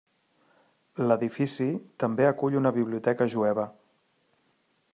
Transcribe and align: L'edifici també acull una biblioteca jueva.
L'edifici 1.11 1.67
també 2.03 2.27
acull 2.29 2.57
una 2.63 2.71
biblioteca 2.79 3.29
jueva. 3.35 3.67